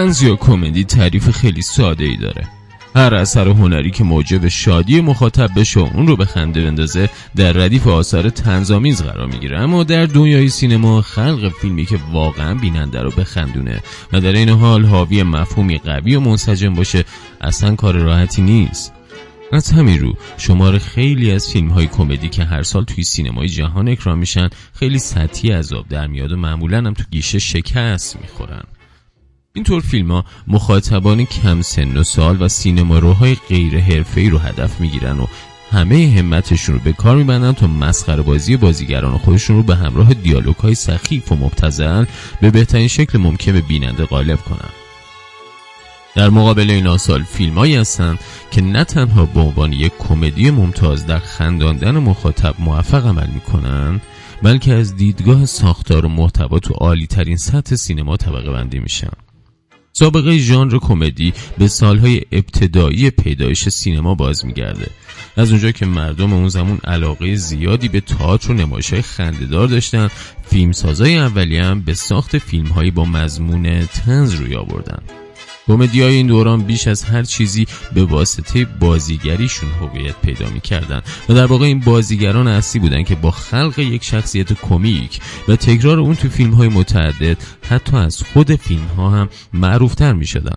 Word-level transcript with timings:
یا 0.00 0.36
کمدی 0.36 0.84
تعریف 0.84 1.30
خیلی 1.30 1.62
ساده 1.62 2.04
ای 2.04 2.16
داره. 2.16 2.48
هر 2.94 3.14
اثر 3.14 3.48
هنری 3.48 3.90
که 3.90 4.04
موجب 4.04 4.48
شادی 4.48 5.00
مخاطب 5.00 5.50
بشه 5.56 5.80
اون 5.80 6.06
رو 6.06 6.16
به 6.16 6.24
خنده 6.24 6.64
بندازه 6.64 7.08
در 7.36 7.52
ردیف 7.52 7.86
آثار 7.86 8.30
تنظامیز 8.30 9.02
قرار 9.02 9.26
می‌گیره. 9.26 9.60
اما 9.60 9.84
در 9.84 10.06
دنیای 10.06 10.48
سینما 10.48 11.02
خلق 11.02 11.52
فیلمی 11.60 11.86
که 11.86 11.98
واقعا 12.12 12.54
بیننده 12.54 13.02
رو 13.02 13.10
بخندونه 13.10 13.80
و 14.12 14.20
در 14.20 14.32
این 14.32 14.48
حال 14.48 14.84
حاوی 14.84 15.22
مفهومی 15.22 15.78
قوی 15.78 16.14
و 16.14 16.20
منسجم 16.20 16.74
باشه 16.74 17.04
اصلا 17.40 17.74
کار 17.74 17.94
راحتی 17.94 18.42
نیست. 18.42 18.92
از 19.52 19.70
همین 19.70 20.00
رو 20.00 20.14
شمار 20.38 20.78
خیلی 20.78 21.30
از 21.30 21.48
فیلم 21.48 21.68
های 21.68 21.86
کمدی 21.86 22.28
که 22.28 22.44
هر 22.44 22.62
سال 22.62 22.84
توی 22.84 23.04
سینمای 23.04 23.48
جهان 23.48 23.88
اکرام 23.88 24.18
میشن 24.18 24.48
خیلی 24.74 24.98
سطحی 24.98 25.50
عذاب 25.52 25.88
در 25.88 26.06
میاد 26.06 26.32
و 26.32 26.36
معمولا 26.36 26.78
هم 26.78 26.94
تو 26.94 27.04
گیشه 27.10 27.38
شکست 27.38 28.20
می‌خورن. 28.20 28.62
اینطور 29.52 29.82
فیلم 29.82 30.10
ها 30.10 30.24
مخاطبان 30.46 31.24
کم 31.24 31.62
سن 31.62 31.96
و 31.96 32.04
سال 32.04 32.42
و 32.42 32.48
سینماروهای 32.48 33.36
غیر 33.48 33.78
حرفه‌ای 33.78 34.30
رو 34.30 34.38
هدف 34.38 34.80
می‌گیرن 34.80 35.20
و 35.20 35.26
همه 35.72 36.14
همتشون 36.18 36.74
رو 36.74 36.80
به 36.84 36.92
کار 36.92 37.16
میبندن 37.16 37.52
تا 37.52 37.66
مسخره 37.66 38.22
بازی 38.22 38.56
بازیگران 38.56 39.18
خودشون 39.18 39.56
رو 39.56 39.62
به 39.62 39.76
همراه 39.76 40.14
دیالوگ 40.14 40.56
های 40.56 40.74
سخیف 40.74 41.32
و 41.32 41.36
مبتذل 41.36 42.04
به 42.40 42.50
بهترین 42.50 42.88
شکل 42.88 43.18
ممکن 43.18 43.52
به 43.52 43.60
بیننده 43.60 44.04
غالب 44.04 44.38
کنن. 44.38 44.70
در 46.14 46.30
مقابل 46.30 46.70
این 46.70 46.96
سال 46.96 47.22
فیلم 47.22 47.54
هایی 47.54 47.76
هستند 47.76 48.18
که 48.50 48.62
نه 48.62 48.84
تنها 48.84 49.26
به 49.26 49.40
عنوان 49.40 49.72
یک 49.72 49.92
کمدی 49.98 50.50
ممتاز 50.50 51.06
در 51.06 51.18
خنداندن 51.18 51.98
مخاطب 51.98 52.54
موفق 52.58 53.06
عمل 53.06 53.26
می‌کنن 53.26 54.00
بلکه 54.42 54.72
از 54.72 54.96
دیدگاه 54.96 55.46
ساختار 55.46 56.06
و 56.06 56.08
محتوا 56.08 56.58
تو 56.58 56.74
عالی 56.74 57.06
ترین 57.06 57.36
سطح 57.36 57.76
سینما 57.76 58.16
طبقه 58.16 58.52
بندی 58.52 58.78
میشن. 58.78 59.10
سابقه 60.00 60.38
ژانر 60.38 60.78
کمدی 60.78 61.32
به 61.58 61.68
سالهای 61.68 62.22
ابتدایی 62.32 63.10
پیدایش 63.10 63.68
سینما 63.68 64.14
باز 64.14 64.46
میگرده. 64.46 64.86
از 65.36 65.50
اونجا 65.50 65.70
که 65.70 65.86
مردم 65.86 66.32
اون 66.32 66.48
زمان 66.48 66.78
علاقه 66.84 67.34
زیادی 67.34 67.88
به 67.88 68.00
تئاتر 68.00 68.50
و 68.50 68.54
نمایش‌های 68.54 69.02
خندهدار 69.02 69.68
داشتن 69.68 70.08
فیلمسازای 70.42 71.16
اولی 71.16 71.58
هم 71.58 71.80
به 71.80 71.94
ساخت 71.94 72.38
فیلمهایی 72.38 72.90
با 72.90 73.04
مضمون 73.04 73.86
تنز 73.86 74.34
روی 74.34 74.56
آوردن. 74.56 75.02
کمدی 75.70 76.02
های 76.02 76.14
این 76.14 76.26
دوران 76.26 76.62
بیش 76.62 76.88
از 76.88 77.04
هر 77.04 77.22
چیزی 77.22 77.66
به 77.94 78.04
واسطه 78.04 78.64
بازیگریشون 78.64 79.70
هویت 79.70 80.14
پیدا 80.22 80.48
می‌کردن 80.50 81.02
و 81.28 81.34
در 81.34 81.46
واقع 81.46 81.64
این 81.64 81.80
بازیگران 81.80 82.48
اصلی 82.48 82.80
بودن 82.80 83.02
که 83.02 83.14
با 83.14 83.30
خلق 83.30 83.78
یک 83.78 84.04
شخصیت 84.04 84.52
کمیک 84.52 85.20
و 85.48 85.56
تکرار 85.56 86.00
اون 86.00 86.14
تو 86.14 86.28
فیلم 86.28 86.54
های 86.54 86.68
متعدد 86.68 87.36
حتی 87.68 87.96
از 87.96 88.22
خود 88.22 88.54
فیلم 88.54 88.86
ها 88.96 89.10
هم 89.10 89.28
معروفتر 89.52 90.12
می 90.12 90.26
شدن. 90.26 90.56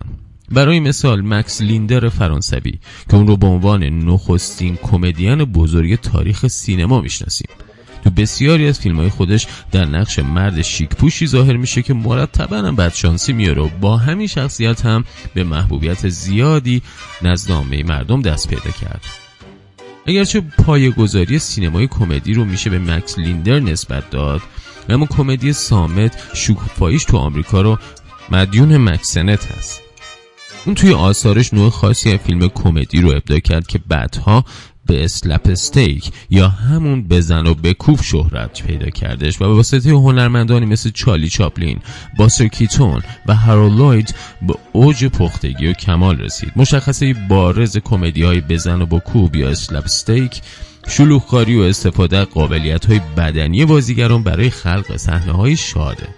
برای 0.50 0.80
مثال 0.80 1.20
مکس 1.20 1.60
لیندر 1.60 2.08
فرانسوی 2.08 2.78
که 3.10 3.16
اون 3.16 3.26
رو 3.26 3.36
به 3.36 3.46
عنوان 3.46 3.84
نخستین 3.84 4.78
کمدین 4.82 5.44
بزرگ 5.44 5.94
تاریخ 5.94 6.46
سینما 6.46 7.00
می‌شناسیم 7.00 7.48
تو 8.04 8.10
بسیاری 8.10 8.68
از 8.68 8.80
فیلم 8.80 8.96
های 8.96 9.08
خودش 9.08 9.46
در 9.72 9.84
نقش 9.84 10.18
مرد 10.18 10.62
شیک 10.62 10.88
پوشی 10.88 11.26
ظاهر 11.26 11.56
میشه 11.56 11.82
که 11.82 11.94
مرتبا 11.94 12.56
هم 12.56 12.76
بدشانسی 12.76 13.32
میاره 13.32 13.62
و 13.62 13.68
با 13.80 13.96
همین 13.96 14.26
شخصیت 14.26 14.86
هم 14.86 15.04
به 15.34 15.44
محبوبیت 15.44 16.08
زیادی 16.08 16.82
نزد 17.22 17.50
عامه 17.52 17.82
مردم 17.82 18.22
دست 18.22 18.48
پیدا 18.48 18.70
کرد. 18.80 19.04
اگرچه 20.06 20.40
پایه 20.40 20.90
گذاری 20.90 21.38
سینمای 21.38 21.86
کمدی 21.86 22.34
رو 22.34 22.44
میشه 22.44 22.70
به 22.70 22.78
مکس 22.78 23.18
لیندر 23.18 23.60
نسبت 23.60 24.10
داد 24.10 24.40
اما 24.88 25.06
کمدی 25.06 25.52
صامت 25.52 26.22
شکوفاییش 26.34 27.04
تو 27.04 27.16
آمریکا 27.16 27.62
رو 27.62 27.78
مدیون 28.30 28.76
مک 28.76 29.14
سنت 29.14 29.52
هست. 29.52 29.80
اون 30.66 30.74
توی 30.74 30.92
آثارش 30.92 31.54
نوع 31.54 31.70
خاصی 31.70 32.12
از 32.12 32.18
فیلم 32.18 32.48
کمدی 32.48 33.00
رو 33.00 33.10
ابداع 33.10 33.38
کرد 33.38 33.66
که 33.66 33.80
بعدها 33.88 34.44
به 34.86 35.04
slapstick 35.04 36.10
یا 36.30 36.48
همون 36.48 37.08
بزن 37.08 37.46
و 37.46 37.54
بکوب 37.54 38.04
شهرت 38.04 38.62
پیدا 38.66 38.90
کردش 38.90 39.42
و 39.42 39.48
به 39.48 39.54
واسطه 39.54 39.90
هنرمندانی 39.90 40.66
مثل 40.66 40.90
چارلی 40.90 41.28
چاپلین، 41.28 41.78
باستر 42.18 42.48
کیتون 42.48 43.02
و 43.26 43.34
هارولد 43.34 43.78
لوید 43.78 44.14
به 44.42 44.54
اوج 44.72 45.04
پختگی 45.04 45.66
و 45.66 45.72
کمال 45.72 46.18
رسید. 46.18 46.52
مشخصه 46.56 47.14
بارز 47.28 47.78
کمدی 47.78 48.22
های 48.22 48.40
بزن 48.40 48.82
و 48.82 48.86
بکوب 48.86 49.36
یا 49.36 49.48
slapstick 49.48 50.42
شلوغکاری 50.88 51.56
و 51.56 51.62
استفاده 51.62 52.24
قابلیت 52.24 52.86
های 52.86 53.00
بدنی 53.16 53.64
بازیگران 53.64 54.22
برای 54.22 54.50
خلق 54.50 54.96
صحنه 54.96 55.32
های 55.32 55.56
شاده. 55.56 56.08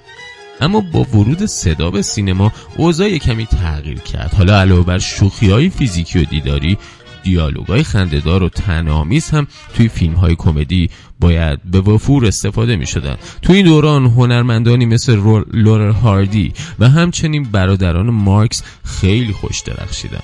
اما 0.60 0.80
با 0.80 1.00
ورود 1.00 1.46
صدا 1.46 1.90
به 1.90 2.02
سینما 2.02 2.52
اوضاع 2.76 3.18
کمی 3.18 3.46
تغییر 3.46 3.98
کرد. 3.98 4.34
حالا 4.34 4.60
علاوه 4.60 4.84
بر 4.84 4.98
شوخی 4.98 5.50
های 5.50 5.70
فیزیکی 5.70 6.18
و 6.18 6.24
دیداری 6.24 6.78
دیالوگای 7.26 7.82
خندهدار 7.82 8.42
و 8.42 8.48
تنامیز 8.48 9.30
هم 9.30 9.46
توی 9.74 9.88
فیلم 9.88 10.14
های 10.14 10.34
کمدی 10.34 10.90
باید 11.20 11.62
به 11.62 11.80
وفور 11.80 12.26
استفاده 12.26 12.76
می 12.76 12.86
شدن 12.86 13.16
توی 13.42 13.56
این 13.56 13.64
دوران 13.64 14.06
هنرمندانی 14.06 14.86
مثل 14.86 15.40
لورر 15.52 15.90
هاردی 15.90 16.52
و 16.78 16.88
همچنین 16.88 17.42
برادران 17.42 18.10
مارکس 18.10 18.62
خیلی 18.84 19.32
خوش 19.32 19.60
درخشیدن. 19.60 20.22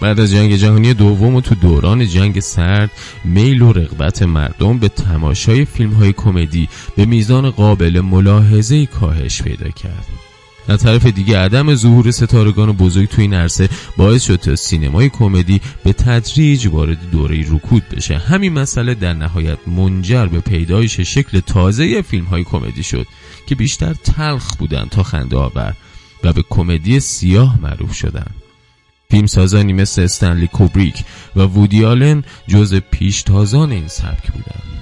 بعد 0.00 0.20
از 0.20 0.30
جنگ 0.30 0.56
جهانی 0.56 0.94
دوم 0.94 1.34
و 1.34 1.40
تو 1.40 1.54
دوران 1.54 2.06
جنگ 2.06 2.40
سرد 2.40 2.90
میل 3.24 3.62
و 3.62 3.72
رغبت 3.72 4.22
مردم 4.22 4.78
به 4.78 4.88
تماشای 4.88 5.64
فیلم 5.64 5.92
های 5.92 6.12
کمدی 6.12 6.68
به 6.96 7.06
میزان 7.06 7.50
قابل 7.50 8.00
ملاحظه 8.00 8.86
کاهش 8.86 9.42
پیدا 9.42 9.68
کرد. 9.68 10.27
از 10.68 10.82
طرف 10.82 11.06
دیگه 11.06 11.38
عدم 11.38 11.74
ظهور 11.74 12.10
ستارگان 12.10 12.72
بزرگ 12.72 13.08
توی 13.08 13.22
این 13.22 13.34
عرصه 13.34 13.68
باعث 13.96 14.24
شد 14.24 14.36
تا 14.36 14.56
سینمای 14.56 15.08
کمدی 15.08 15.60
به 15.84 15.92
تدریج 15.92 16.66
وارد 16.66 17.10
دوره 17.10 17.44
رکود 17.50 17.82
بشه. 17.88 18.18
همین 18.18 18.52
مسئله 18.52 18.94
در 18.94 19.12
نهایت 19.12 19.58
منجر 19.66 20.26
به 20.26 20.40
پیدایش 20.40 21.00
شکل 21.00 21.40
تازه 21.40 22.02
فیلم 22.02 22.24
های 22.24 22.44
کمدی 22.44 22.82
شد 22.82 23.06
که 23.46 23.54
بیشتر 23.54 23.94
تلخ 23.94 24.56
بودن 24.56 24.84
تا 24.90 25.02
خنده 25.02 25.36
آور 25.36 25.74
و 26.24 26.32
به 26.32 26.44
کمدی 26.50 27.00
سیاه 27.00 27.60
معروف 27.60 27.94
شدن 27.94 28.26
فیلمسازانی 29.10 29.72
مثل 29.72 30.02
استنلی 30.02 30.46
کوبریک 30.46 31.04
و 31.36 31.40
وودی 31.40 31.84
آلن 31.84 32.24
جز 32.48 32.74
پیشتازان 32.74 33.72
این 33.72 33.88
سبک 33.88 34.32
بودند. 34.32 34.77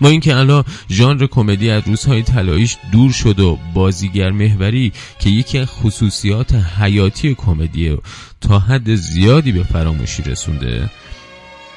ما 0.00 0.08
اینکه 0.08 0.36
الان 0.36 0.64
ژانر 0.90 1.26
کمدی 1.26 1.70
از 1.70 1.82
روزهای 1.86 2.22
طلاییش 2.22 2.76
دور 2.92 3.12
شد 3.12 3.40
و 3.40 3.58
بازیگر 3.74 4.30
محوری 4.30 4.92
که 5.18 5.30
یکی 5.30 5.58
از 5.58 5.68
خصوصیات 5.70 6.54
حیاتی 6.54 7.34
کمدی 7.34 7.96
تا 8.40 8.58
حد 8.58 8.94
زیادی 8.94 9.52
به 9.52 9.62
فراموشی 9.62 10.22
رسونده 10.22 10.90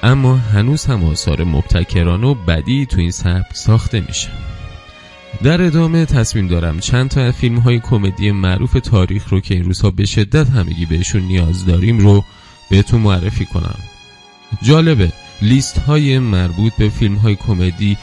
اما 0.04 0.36
هنوز 0.36 0.86
هم 0.86 1.04
آثار 1.04 1.44
مبتکرانه 1.44 2.28
و 2.28 2.34
بدی 2.34 2.86
تو 2.86 3.00
این 3.00 3.12
سبک 3.12 3.54
ساخته 3.54 4.04
میشه. 4.08 4.30
در 5.44 5.62
ادامه 5.62 6.06
تصمیم 6.06 6.48
دارم 6.48 6.80
چند 6.80 7.10
تا 7.10 7.22
از 7.22 7.34
فیلم 7.34 7.60
های 7.60 7.80
کمدی 7.80 8.32
معروف 8.32 8.74
تاریخ 8.84 9.30
رو 9.30 9.40
که 9.40 9.54
این 9.54 9.64
روزها 9.64 9.92
به 9.92 10.06
شدت 10.06 10.50
همگی 10.50 10.86
بهشون 10.86 11.22
نیاز 11.22 11.66
داریم 11.66 11.98
رو 12.00 12.24
بهتون 12.70 13.02
معرفی 13.02 13.46
کنم. 13.46 13.80
جالبه 14.62 15.12
لیست 15.42 15.78
های 15.78 16.20
مربوط 16.20 16.74
به 16.74 16.90
فیلم 16.90 17.16
های 17.16 17.36
کمدی 17.36 17.98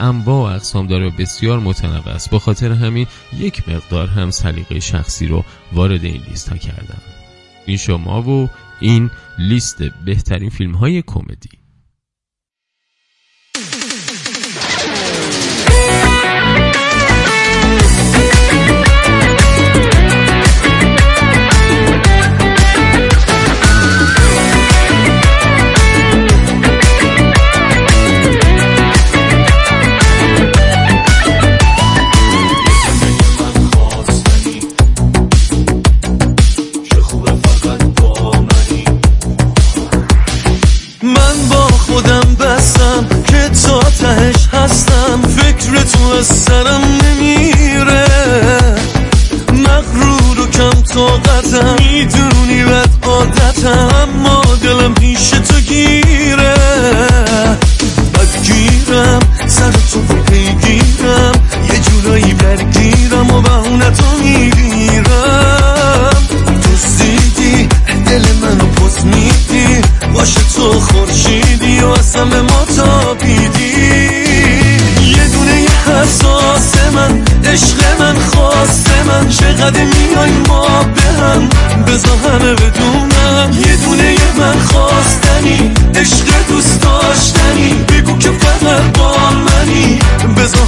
انواع 0.00 0.50
و 0.50 0.54
اقسام 0.54 0.86
داره 0.86 1.10
بسیار 1.10 1.58
متنوع 1.58 2.08
است. 2.08 2.30
با 2.30 2.38
خاطر 2.38 2.72
همین 2.72 3.06
یک 3.38 3.68
مقدار 3.68 4.08
هم 4.08 4.30
سلیقه 4.30 4.80
شخصی 4.80 5.26
رو 5.26 5.44
وارد 5.72 6.04
این 6.04 6.22
لیست 6.28 6.48
ها 6.48 6.56
کردم. 6.56 7.02
این 7.66 7.76
شما 7.76 8.22
و 8.22 8.50
این 8.80 9.10
لیست 9.38 9.82
بهترین 9.82 10.50
فیلم 10.50 10.74
های 10.74 11.02
کمدی. 11.02 11.63
از 45.92 46.26
سرم 46.26 46.80
نمیره 47.04 48.06
مغرور 49.52 50.40
و 50.40 50.46
کم 50.46 50.82
طاقتم 50.82 51.76
می‌دونی 51.78 52.64
بد 52.64 52.88
عادتم 53.02 53.88
اما 54.02 54.42
دلم 54.62 54.94
پیش 54.94 55.30
تو 55.30 55.63
چقدر 79.64 79.84
میای 79.84 80.30
ما 80.48 80.84
به 80.84 81.02
هم 81.02 81.48
بزا 81.86 82.16
همه 82.16 82.52
بدونم. 82.54 83.50
یه 83.66 83.76
دونه 83.76 84.16
من 84.38 84.58
خواستنی 84.58 85.72
عشق 85.94 86.46
دوست 86.48 86.82
داشتنی. 86.82 87.74
بگو 87.88 88.18
که 88.18 88.30
فقط 88.30 88.98
با 88.98 89.14
منی. 89.30 89.98
بزا 90.36 90.64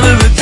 Canım 0.00 0.39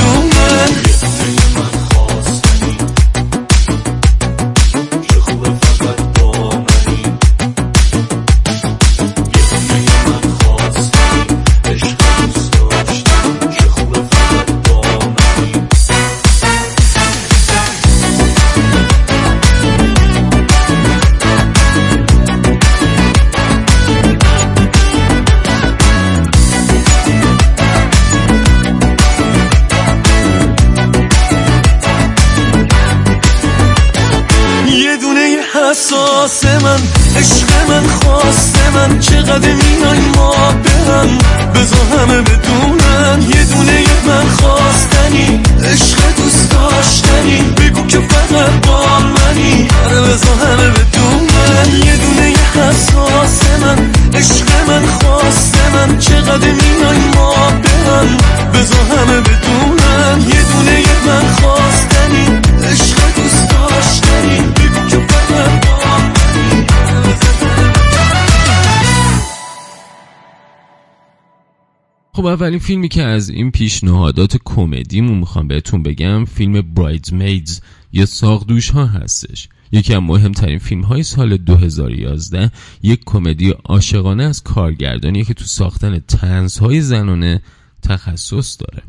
خب 72.18 72.26
اولین 72.26 72.58
فیلمی 72.58 72.88
که 72.88 73.02
از 73.02 73.28
این 73.28 73.50
پیشنهادات 73.50 74.36
کمدیمون 74.44 75.18
می‌خوام 75.18 75.48
بهتون 75.48 75.82
بگم 75.82 76.24
فیلم 76.24 76.64
میدز 77.12 77.60
یا 77.92 78.06
ساقدوش 78.06 78.70
ها 78.70 78.86
هستش. 78.86 79.48
یکی 79.72 79.94
از 79.94 80.02
مهمترین 80.02 80.58
فیلم 80.58 80.80
های 80.80 81.02
سال 81.02 81.36
2011 81.36 82.50
یک 82.82 83.00
کمدی 83.06 83.50
عاشقانه 83.50 84.24
از 84.24 84.42
کارگردانی 84.42 85.24
که 85.24 85.34
تو 85.34 85.44
ساختن 85.44 85.98
تنزهای 85.98 86.80
زنانه 86.80 87.42
تخصص 87.82 88.56
داره. 88.60 88.82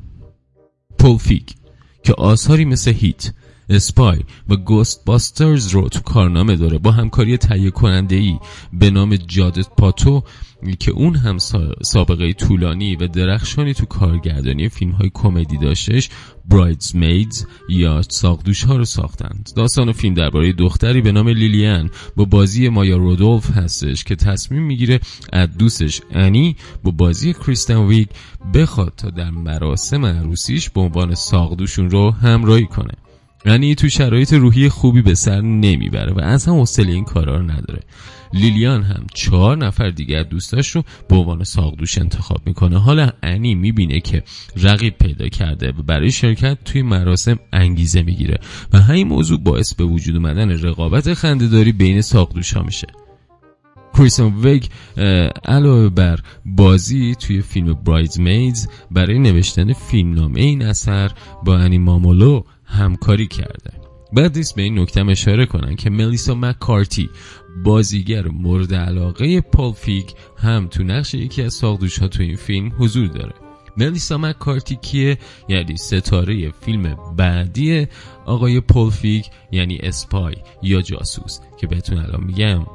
پولفیک 1.00 1.56
که 2.04 2.14
آثاری 2.14 2.66
مثل 2.66 2.92
هیت 2.92 3.34
اسپای 3.70 4.20
و 4.50 4.56
گوست 4.56 5.06
باسترز 5.06 5.68
رو 5.68 5.90
تو 5.90 6.00
کارنامه 6.00 6.56
داره 6.56 6.78
با 6.78 6.92
همکاری 6.92 7.38
تهیه 7.38 7.72
کننده 7.72 8.16
ای 8.16 8.40
به 8.74 8.90
نام 8.90 9.16
جادت 9.16 9.70
پاتو 9.78 10.24
که 10.80 10.92
اون 10.92 11.16
هم 11.16 11.38
سابقه 11.84 12.34
طولانی 12.34 12.96
و 12.96 13.08
درخشانی 13.08 13.74
تو 13.74 13.86
کارگردانی 13.86 14.70
فیلم 14.70 14.92
های 14.92 15.12
کمدی 15.14 15.58
داشتش 15.58 16.10
برایدز 16.50 16.96
میدز 16.96 17.46
یا 17.70 18.02
ساقدوش 18.02 18.64
ها 18.64 18.76
رو 18.76 18.86
ساختند. 18.86 19.50
داستان 19.56 19.92
فیلم 19.92 20.14
درباره 20.14 20.54
دختری 20.54 21.02
به 21.02 21.12
نام 21.12 21.28
لیلیان 21.28 21.90
با 22.16 22.26
بازی 22.26 22.70
مایا 22.70 22.98
رودولف 22.98 23.52
هستش 23.52 24.04
که 24.04 24.16
تصمیم 24.16 24.64
می‌گیره 24.64 25.00
از 25.34 25.58
دوستش 25.58 26.02
انی 26.12 26.56
با 26.84 26.92
بازی 26.92 27.34
کریستن 27.34 27.78
ویگ 27.78 28.08
بخواد 28.54 28.94
تا 28.98 29.10
در 29.10 29.30
مراسم 29.30 30.06
عروسیش 30.06 30.70
به 30.70 30.82
عنوان 30.82 31.16
ساقدوشون 31.16 31.90
رو 31.90 32.12
همراهی 32.12 32.66
کنه. 32.66 32.94
یعنی 33.46 33.76
تو 33.76 33.90
شرایط 33.90 34.34
روحی 34.34 34.70
خوبی 34.70 35.02
به 35.02 35.16
سر 35.16 35.42
نمی‌بره 35.42 36.14
و 36.14 36.20
از 36.20 36.46
هم 36.46 36.54
حوصله 36.54 36.92
این 36.92 37.06
کارا 37.06 37.38
رو 37.38 37.44
نداره. 37.44 37.80
لیلیان 38.34 38.84
هم 38.84 39.06
چهار 39.14 39.58
نفر 39.58 39.90
دیگر 39.90 40.24
دوستاش 40.24 40.70
رو 40.70 40.84
به 41.10 41.16
عنوان 41.16 41.44
ساقدوش 41.44 41.98
انتخاب 41.98 42.42
می‌کنه. 42.46 42.80
حالا 42.80 43.10
انی 43.24 43.56
می‌بینه 43.56 44.00
که 44.00 44.24
رقیب 44.58 44.98
پیدا 44.98 45.28
کرده 45.28 45.70
و 45.70 45.84
برای 45.84 46.12
شرکت 46.12 46.58
توی 46.66 46.82
مراسم 46.82 47.40
انگیزه 47.54 48.02
می‌گیره 48.02 48.40
و 48.74 48.80
همین 48.80 49.08
موضوع 49.08 49.40
باعث 49.40 49.74
به 49.74 49.84
وجود 49.84 50.16
اومدن 50.16 50.50
رقابت 50.50 51.14
خندهداری 51.14 51.72
بین 51.72 52.02
ساقدوش 52.02 52.54
ها 52.54 52.64
میشه. 52.64 52.88
کریسون 53.98 54.34
ویگ 54.44 54.64
علاوه 55.46 55.90
بر 55.90 56.20
بازی 56.46 57.16
توی 57.16 57.42
فیلم 57.42 57.74
برایز 57.74 58.20
میدز 58.20 58.68
برای 58.92 59.20
نوشتن 59.20 59.74
فیلمنامه 59.74 60.40
این 60.40 60.62
اثر 60.62 61.12
با 61.46 61.58
انی 61.58 61.78
مامولو 61.78 62.44
همکاری 62.70 63.28
کرده. 63.28 63.72
بعد 64.14 64.38
نیست 64.38 64.56
به 64.56 64.62
این 64.62 64.80
نکته 64.80 65.06
اشاره 65.06 65.46
کنن 65.46 65.76
که 65.76 65.90
ملیسا 65.90 66.36
مکارتی 66.36 67.10
بازیگر 67.64 68.28
مورد 68.28 68.74
علاقه 68.74 69.42
پال 69.42 69.72
فیک 69.72 70.14
هم 70.38 70.68
تو 70.68 70.84
نقش 70.84 71.14
یکی 71.14 71.44
از 71.44 71.54
ساقدوش 71.54 72.00
ها 72.00 72.08
تو 72.08 72.24
این 72.24 72.36
فیلم 72.36 72.72
حضور 72.78 73.08
داره. 73.08 73.34
ملیسا 73.78 74.18
مکارتی 74.18 74.76
کیه؟ 74.76 75.18
یعنی 75.48 75.78
ستاره 75.78 76.52
فیلم 76.52 76.98
بعدی 77.18 77.88
آقای 78.26 78.60
پول 78.60 78.90
فیک 78.90 79.30
یعنی 79.52 79.78
اسپای 79.78 80.36
یا 80.64 80.82
جاسوس 80.82 81.40
که 81.58 81.68
بهتون 81.68 81.98
الان 81.98 82.24
میگم. 82.24 82.66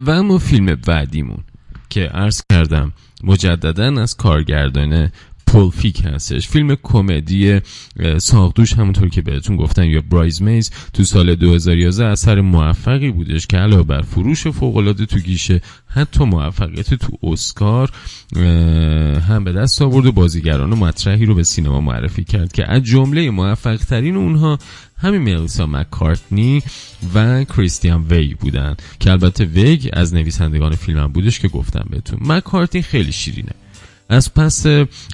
و 0.00 0.10
اما 0.10 0.38
فیلم 0.38 0.74
بعدیمون 0.74 1.44
که 1.90 2.00
عرض 2.00 2.42
کردم 2.52 2.92
مجددا 3.26 4.02
از 4.02 4.16
کارگردان 4.16 5.10
پولفیک 5.46 6.02
هستش. 6.04 6.48
فیلم 6.48 6.76
کمدی 6.82 7.60
ساقدوش 8.18 8.72
همونطور 8.72 9.08
که 9.08 9.22
بهتون 9.22 9.56
گفتن 9.56 9.84
یا 9.84 10.02
برایز 10.10 10.42
میز 10.42 10.70
تو 10.92 11.04
سال 11.04 11.34
2011 11.34 12.04
اثر 12.04 12.40
موفقی 12.40 13.10
بودش 13.10 13.46
که 13.46 13.56
علاوه 13.56 13.82
بر 13.82 14.02
فروش 14.02 14.46
فوقالعاده 14.46 15.06
تو 15.06 15.18
گیشه 15.18 15.60
حتی 15.86 16.24
موفقیت 16.24 16.94
تو 16.94 17.18
اسکار 17.22 17.90
هم 19.28 19.44
به 19.44 19.52
دست 19.52 19.82
آورد 19.82 20.06
و 20.06 20.12
بازیگران 20.12 20.72
و 20.72 20.76
مطرحی 20.76 21.26
رو 21.26 21.34
به 21.34 21.42
سینما 21.42 21.80
معرفی 21.80 22.24
کرد 22.24 22.52
که 22.52 22.70
از 22.70 22.82
جمله 22.82 23.30
موفق 23.30 23.76
ترین 23.76 24.16
اونها 24.16 24.58
همین 24.98 25.22
ملیسا 25.22 25.66
مکارتنی 25.66 26.62
و 27.14 27.44
کریستیان 27.44 28.06
وی 28.10 28.34
بودن 28.34 28.76
که 29.00 29.10
البته 29.10 29.44
ویگ 29.44 29.88
از 29.92 30.14
نویسندگان 30.14 30.74
فیلم 30.74 30.98
هم 30.98 31.12
بودش 31.12 31.40
که 31.40 31.48
گفتم 31.48 31.86
بهتون. 31.90 32.18
مکارتنی 32.22 32.82
خیلی 32.82 33.12
شیرینه. 33.12 33.52
از 34.08 34.34
پس 34.34 34.66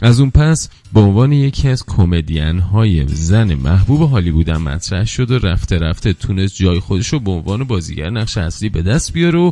از 0.03 0.21
اون 0.21 0.31
پس 0.31 0.69
به 0.93 1.01
عنوان 1.01 1.33
یکی 1.33 1.69
از 1.69 1.87
کمدین 1.87 2.59
های 2.59 3.07
زن 3.09 3.55
محبوب 3.55 4.11
هالیوود 4.11 4.51
مطرح 4.51 5.05
شد 5.05 5.31
و 5.31 5.39
رفته 5.39 5.79
رفته 5.79 6.13
تونست 6.13 6.57
جای 6.57 6.81
خودش 6.81 7.09
رو 7.09 7.21
به 7.21 7.31
عنوان 7.31 7.65
بازیگر 7.65 8.11
نقش 8.11 8.39
اصلی 8.39 8.69
به 8.69 8.83
دست 8.83 9.13
بیاره 9.13 9.39
و 9.39 9.51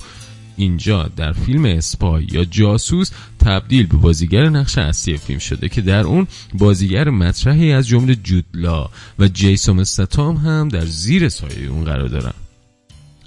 اینجا 0.60 1.10
در 1.16 1.32
فیلم 1.32 1.64
اسپای 1.64 2.26
یا 2.32 2.44
جاسوس 2.44 3.10
تبدیل 3.38 3.86
به 3.86 3.96
بازیگر 3.96 4.48
نقش 4.48 4.78
اصلی 4.78 5.16
فیلم 5.16 5.38
شده 5.38 5.68
که 5.68 5.80
در 5.80 6.00
اون 6.00 6.26
بازیگر 6.54 7.10
مطرحی 7.10 7.72
از 7.72 7.88
جمله 7.88 8.14
جودلا 8.14 8.88
و 9.18 9.28
جیسون 9.28 9.80
استاتام 9.80 10.36
هم 10.36 10.68
در 10.68 10.86
زیر 10.86 11.28
سایه 11.28 11.68
اون 11.70 11.84
قرار 11.84 12.08
دارن. 12.08 12.32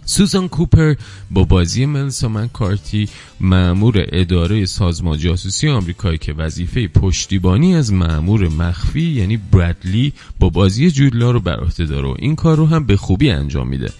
سوزان 0.05 0.47
کوپر 0.47 0.95
با 1.31 1.43
بازی 1.43 1.85
ملسا 1.85 2.27
منکارتی 2.27 3.09
معمور 3.39 4.05
اداره 4.11 4.65
سازمان 4.65 5.17
جاسوسی 5.17 5.69
آمریکایی 5.69 6.17
که 6.17 6.33
وظیفه 6.33 6.87
پشتیبانی 6.87 7.75
از 7.75 7.93
معمور 7.93 8.47
مخفی 8.47 9.01
یعنی 9.01 9.37
برادلی 9.37 10.13
با 10.39 10.49
بازی 10.49 10.91
جودلا 10.91 11.31
رو 11.31 11.39
بر 11.39 11.59
عهده 11.59 11.85
داره 11.85 12.07
و 12.07 12.15
این 12.19 12.35
کار 12.35 12.57
رو 12.57 12.65
هم 12.65 12.85
به 12.85 12.97
خوبی 12.97 13.29
انجام 13.29 13.67
میده. 13.67 13.91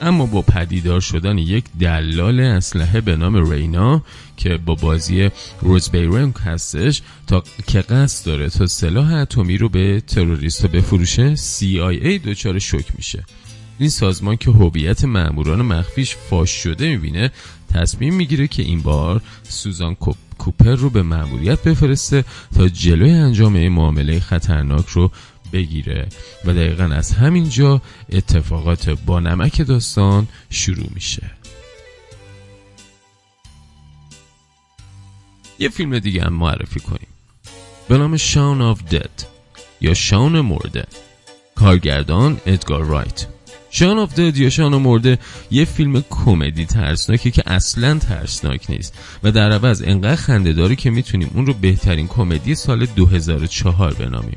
اما 0.00 0.26
با 0.26 0.42
پدیدار 0.42 1.00
شدن 1.00 1.38
یک 1.38 1.64
دلال 1.80 2.40
اسلحه 2.40 3.00
به 3.00 3.16
نام 3.16 3.50
رینا 3.50 4.02
که 4.36 4.56
با 4.56 4.74
بازی 4.74 5.30
روز 5.60 5.90
بیرنگ 5.90 6.34
هستش 6.36 7.02
تا 7.26 7.42
که 7.66 7.80
قصد 7.80 8.26
داره 8.26 8.48
تا 8.48 8.66
سلاح 8.66 9.12
اتمی 9.12 9.58
رو 9.58 9.68
به 9.68 10.00
تروریست 10.00 10.66
بفروشه 10.66 11.36
CIA 11.36 12.26
دچار 12.26 12.58
شک 12.58 12.96
میشه. 12.96 13.24
این 13.78 13.88
سازمان 13.88 14.36
که 14.36 14.50
هویت 14.50 15.04
ماموران 15.04 15.62
مخفیش 15.62 16.16
فاش 16.16 16.50
شده 16.50 16.88
می‌بینه 16.88 17.30
تصمیم 17.74 18.14
می‌گیره 18.14 18.48
که 18.48 18.62
این 18.62 18.82
بار 18.82 19.22
سوزان 19.48 19.96
کوپر 20.38 20.74
رو 20.74 20.90
به 20.90 21.02
مأموریت 21.02 21.62
بفرسته 21.62 22.24
تا 22.54 22.68
جلوی 22.68 23.10
انجام 23.10 23.54
این 23.54 23.72
معامله 23.72 24.20
خطرناک 24.20 24.88
رو 24.88 25.10
بگیره. 25.52 26.08
و 26.44 26.52
دقیقا 26.52 26.84
از 26.84 27.12
همینجا 27.12 27.82
اتفاقات 28.12 28.90
با 28.90 29.20
نمک 29.20 29.62
داستان 29.62 30.28
شروع 30.50 30.88
میشه. 30.94 31.30
یه 35.58 35.68
فیلم 35.68 35.98
دیگه 35.98 36.24
هم 36.24 36.32
معرفی 36.32 36.80
کنیم. 36.80 37.08
به 37.88 37.98
نام 37.98 38.16
شان 38.16 38.62
آف 38.62 38.82
دد 38.82 39.10
یا 39.80 39.94
شان 39.94 40.40
مرده. 40.40 40.86
کارگردان 41.54 42.40
ادگار 42.46 42.84
رایت 42.84 43.26
Shaun 43.70 43.98
of 43.98 44.14
the 44.14 44.23
Dead 44.23 44.36
یا 44.36 44.50
شان 44.50 44.76
مرده 44.76 45.18
یه 45.50 45.64
فیلم 45.64 46.04
کمدی 46.10 46.66
ترسناکه 46.66 47.30
که 47.30 47.42
اصلا 47.46 47.98
ترسناک 47.98 48.70
نیست 48.70 48.94
و 49.22 49.32
در 49.32 49.52
عوض 49.52 49.82
انقدر 49.86 50.16
خنده 50.16 50.52
داره 50.52 50.76
که 50.76 50.90
می‌تونیم 50.90 51.30
اون 51.34 51.46
رو 51.46 51.52
بهترین 51.54 52.08
کمدی 52.08 52.54
سال 52.54 52.86
2004 52.86 53.94
بنامیم. 53.94 54.36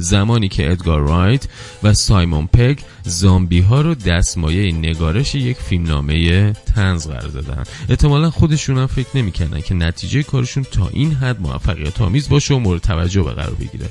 زمانی 0.00 0.48
که 0.48 0.70
ادگار 0.70 1.00
رایت 1.00 1.48
و 1.82 1.94
سایمون 1.94 2.46
پگ 2.46 2.78
زامبی 3.02 3.60
ها 3.60 3.80
رو 3.80 3.94
دستمایه 3.94 4.72
نگارش 4.72 5.34
یک 5.34 5.56
فیلمنامه 5.56 6.52
طنز 6.52 7.06
قرار 7.06 7.28
دادن. 7.28 7.62
احتمالا 7.88 8.30
خودشون 8.30 8.78
هم 8.78 8.86
فکر 8.86 9.08
نمی‌کنن 9.14 9.60
که 9.60 9.74
نتیجه 9.74 10.22
کارشون 10.22 10.62
تا 10.62 10.88
این 10.92 11.12
حد 11.12 11.40
موفقیت 11.40 12.00
آمیز 12.00 12.28
باشه 12.28 12.54
و 12.54 12.58
مورد 12.58 12.80
توجه 12.80 13.22
به 13.22 13.30
قرار 13.30 13.54
بگیره. 13.54 13.86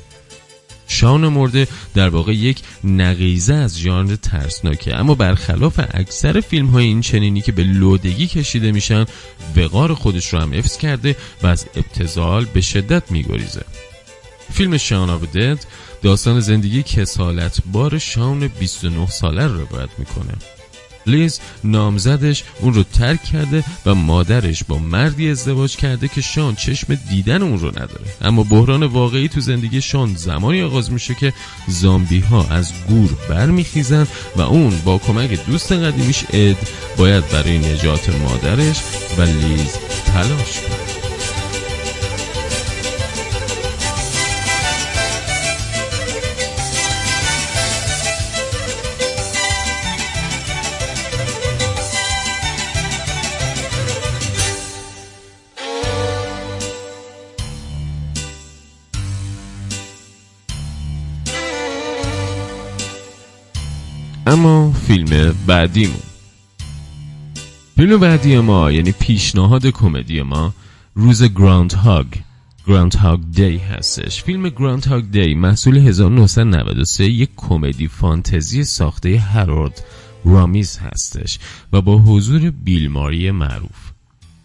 شان 0.90 1.28
مرده 1.28 1.68
در 1.94 2.08
واقع 2.08 2.32
یک 2.32 2.60
نقیضه 2.84 3.54
از 3.54 3.78
ژانر 3.78 4.16
ترسناکه. 4.16 4.96
اما 4.96 5.14
برخلاف 5.14 5.80
اکثر 5.94 6.40
فیلم 6.40 6.66
های 6.66 6.84
این 6.84 7.00
چنینی 7.00 7.40
که 7.40 7.52
به 7.52 7.64
لودگی 7.64 8.26
کشیده 8.26 8.72
میشن 8.72 9.06
وقار 9.56 9.94
خودش 9.94 10.34
رو 10.34 10.40
هم 10.40 10.52
حفظ 10.52 10.76
کرده 10.76 11.16
و 11.42 11.46
از 11.46 11.66
ابتذال 11.76 12.44
به 12.44 12.60
شدت 12.60 13.10
میگریزه. 13.10 13.64
فیلم 14.52 14.76
Shaun 14.76 15.10
of 15.10 15.22
the 15.22 15.37
Dead 15.37 15.58
داستان 16.02 16.40
زندگی 16.40 16.82
کسالت 16.82 17.58
بار 17.72 17.98
شان 17.98 18.48
29 18.48 19.06
ساله 19.06 19.46
رو 19.46 19.60
روایت 19.60 19.90
می‌کنه. 19.98 20.34
لیز 21.06 21.40
نامزدش 21.64 22.44
اون 22.60 22.74
رو 22.74 22.82
ترک 22.82 23.24
کرده 23.24 23.64
و 23.86 23.94
مادرش 23.94 24.64
با 24.64 24.78
مردی 24.78 25.30
ازدواج 25.30 25.76
کرده 25.76 26.08
که 26.08 26.20
شان 26.20 26.54
چشم 26.54 26.98
دیدن 27.10 27.42
اون 27.42 27.58
رو 27.58 27.68
نداره. 27.68 28.04
اما 28.22 28.42
بحران 28.42 28.82
واقعی 28.82 29.28
تو 29.28 29.40
زندگی 29.40 29.80
شان 29.80 30.14
زمانی 30.14 30.62
آغاز 30.62 30.92
میشه 30.92 31.14
که 31.14 31.32
زامبی 31.68 32.20
ها 32.20 32.46
از 32.50 32.72
گور 32.88 33.10
برمیخیزن 33.28 34.06
و 34.36 34.40
اون 34.40 34.80
با 34.84 34.98
کمک 34.98 35.46
دوست 35.46 35.72
قدیمیش 35.72 36.24
اد 36.32 36.56
باید 36.96 37.28
برای 37.28 37.58
نجات 37.58 38.08
مادرش 38.08 38.82
و 39.18 39.22
لیز 39.22 39.72
تلاش 40.06 40.60
کنه. 40.60 40.89
فیلم 64.90 65.34
بعدیمون. 65.46 66.02
فیلم 67.76 68.00
بعدی 68.00 68.38
ما 68.38 68.72
یعنی 68.72 68.92
پیشنهاد 68.92 69.66
کمدی 69.66 70.22
ما 70.22 70.54
روز 70.94 71.22
Groundhog 71.22 72.06
Groundhog 72.66 73.20
Day 73.32 73.56
هستش 73.56 74.22
فیلم 74.22 74.48
Groundhog 74.48 75.04
Day 75.10 75.34
محصول 75.34 75.76
1993 75.76 77.04
یک 77.04 77.30
کمدی 77.36 77.88
فانتزی 77.88 78.64
ساخته 78.64 79.18
هارولد 79.18 79.84
رمیس 80.24 80.78
هستش 80.78 81.38
و 81.72 81.80
با 81.80 81.98
حضور 81.98 82.50
بیل 82.50 82.90
ماری 82.90 83.30
معروف. 83.30 83.90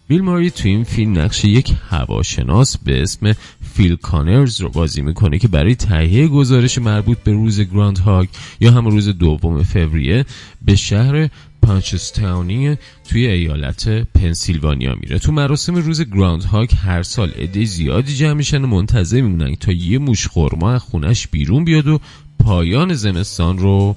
بیل 0.08 0.20
ماری 0.20 0.50
تو 0.50 0.68
این 0.68 0.84
فیلم 0.84 1.18
نقش 1.18 1.44
یک 1.44 1.72
هواشناس 1.90 2.78
به 2.78 3.02
اسم 3.02 3.32
فیل 3.76 3.96
کانرز 3.96 4.60
رو 4.60 4.68
بازی 4.68 5.02
می‌کنه 5.02 5.38
که 5.38 5.48
برای 5.48 5.74
تهیه 5.74 6.28
گزارش 6.28 6.78
مربوط 6.78 7.18
به 7.18 7.32
روز 7.32 7.60
Groundhog 7.60 8.28
یا 8.60 8.72
هم 8.72 8.86
روز 8.86 9.08
دوم 9.08 9.62
فوریه 9.62 10.24
به 10.62 10.76
شهر 10.76 11.28
پانچستاونی 11.62 12.76
توی 13.08 13.26
ایالت 13.26 13.88
پنسیلوانیا 13.88 14.94
میره. 14.94 15.18
تو 15.18 15.32
مراسم 15.32 15.74
روز 15.74 16.00
گراند 16.00 16.42
هاگ 16.42 16.70
هر 16.84 17.02
سال 17.02 17.30
عده 17.30 17.64
زیادی 17.64 18.14
جمع 18.14 18.32
میشن 18.32 18.64
و 18.64 18.66
منتظر 18.66 19.20
میمونن 19.20 19.54
تا 19.54 19.72
یه 19.72 19.98
موش 19.98 20.26
خورما 20.26 20.72
از 20.72 20.82
خونش 20.82 21.26
بیرون 21.26 21.64
بیاد 21.64 21.86
و 21.86 22.00
پایان 22.38 22.94
زمستان 22.94 23.58
رو 23.58 23.96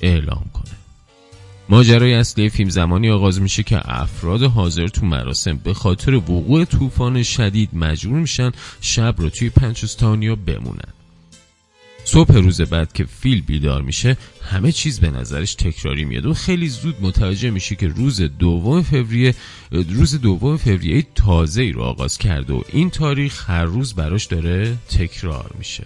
اعلام 0.00 0.44
کنه 0.52 0.57
ماجرای 1.70 2.14
اصلی 2.14 2.48
فیلم 2.48 2.70
زمانی 2.70 3.10
آغاز 3.10 3.40
میشه 3.40 3.62
که 3.62 3.80
افراد 3.84 4.42
حاضر 4.42 4.88
تو 4.88 5.06
مراسم 5.06 5.56
به 5.56 5.74
خاطر 5.74 6.14
وقوع 6.14 6.64
طوفان 6.64 7.22
شدید 7.22 7.68
مجبور 7.72 8.18
میشن 8.20 8.52
شب 8.80 9.14
رو 9.18 9.30
توی 9.30 9.50
پنچستانیا 9.50 10.36
بمونن. 10.36 10.92
صبح 12.04 12.34
روز 12.34 12.60
بعد 12.60 12.92
که 12.92 13.04
فیل 13.04 13.42
بیدار 13.42 13.82
میشه 13.82 14.16
همه 14.50 14.72
چیز 14.72 15.00
به 15.00 15.10
نظرش 15.10 15.54
تکراری 15.54 16.04
میاد 16.04 16.26
و 16.26 16.34
خیلی 16.34 16.68
زود 16.68 16.96
متوجه 17.00 17.50
میشه 17.50 17.76
که 17.76 17.88
روز 17.88 18.20
دوم 18.20 18.82
فوریه 18.82 19.34
روز 19.70 20.20
دوم 20.20 20.56
فوریه 20.56 21.06
تازه 21.14 21.62
ای 21.62 21.72
رو 21.72 21.82
آغاز 21.82 22.18
کرده 22.18 22.52
و 22.52 22.62
این 22.72 22.90
تاریخ 22.90 23.50
هر 23.50 23.64
روز 23.64 23.94
براش 23.94 24.24
داره 24.24 24.76
تکرار 24.88 25.50
میشه. 25.58 25.84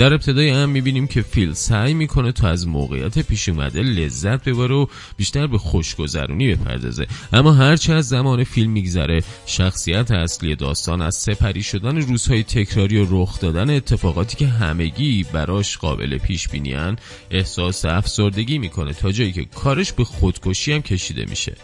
در 0.00 0.12
ابتدای 0.14 0.48
هم 0.48 0.68
می‌بینیم 0.68 1.06
که 1.06 1.22
فیل 1.22 1.52
سعی 1.52 1.94
می‌کنه 1.94 2.32
تا 2.32 2.48
از 2.48 2.68
موقعیت 2.68 3.18
پیش 3.18 3.48
اومده 3.48 3.82
لذت 3.82 4.48
ببره 4.48 4.74
و 4.74 4.86
بیشتر 5.16 5.46
به 5.46 5.58
خوشگذرونی 5.58 6.54
بپردازه. 6.54 7.06
اما 7.32 7.52
هرچه 7.52 7.92
از 7.92 8.08
زمان 8.08 8.44
فیلم 8.44 8.70
میگذره 8.70 9.22
شخصیت 9.46 10.10
اصلی 10.10 10.56
داستان 10.56 11.02
از 11.02 11.14
سپری 11.14 11.62
شدن 11.62 11.96
روزهای 11.96 12.42
تکراری 12.42 12.98
و 12.98 13.06
رخ 13.10 13.40
دادن 13.40 13.70
اتفاقاتی 13.70 14.36
که 14.36 14.46
همگی 14.46 15.26
براش 15.32 15.78
قابل 15.78 16.18
پیش 16.18 16.48
بینیان 16.48 16.98
احساس 17.30 17.84
افسردگی 17.84 18.58
می‌کنه 18.58 18.92
تا 18.92 19.12
جایی 19.12 19.32
که 19.32 19.44
کارش 19.44 19.92
به 19.92 20.04
خودکشی 20.04 20.72
هم 20.72 20.82
کشیده 20.82 21.24
میشه. 21.24 21.56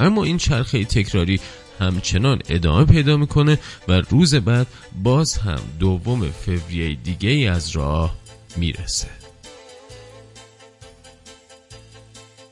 اما 0.00 0.24
این 0.24 0.38
چرخه 0.38 0.84
تکراری 0.84 1.40
همچنان 1.80 2.42
ادامه 2.48 2.84
پیدا 2.84 3.16
می‌کنه 3.16 3.58
و 3.88 3.92
روز 3.92 4.34
بعد 4.34 4.66
باز 5.02 5.38
هم 5.38 5.60
دوم 5.78 6.30
فوریه 6.30 6.94
دیگه 6.94 7.28
ای 7.28 7.46
از 7.48 7.70
راه 7.70 8.14
می‌رسه. 8.56 9.08